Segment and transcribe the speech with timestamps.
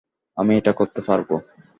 [0.37, 1.35] আমি এটা করতে পারবো।